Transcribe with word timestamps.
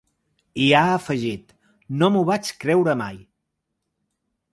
I 0.61 0.63
ha 0.77 0.79
afegit: 0.93 1.53
No 1.99 2.09
m’ho 2.15 2.23
vaig 2.31 2.49
creure 2.63 2.97
mai. 3.03 3.21